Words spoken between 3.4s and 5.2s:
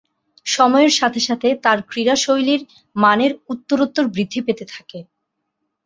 উত্তরোত্তর বৃদ্ধি পাতে থাকে।